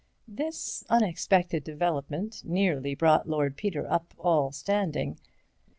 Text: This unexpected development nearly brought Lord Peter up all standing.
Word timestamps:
This 0.27 0.83
unexpected 0.89 1.63
development 1.63 2.41
nearly 2.43 2.95
brought 2.95 3.29
Lord 3.29 3.55
Peter 3.55 3.85
up 3.85 4.15
all 4.17 4.51
standing. 4.51 5.19